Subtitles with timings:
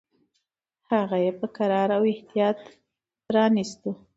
[0.91, 2.59] هغه یې په کراره او احتیاط
[3.25, 3.89] پرانیستو.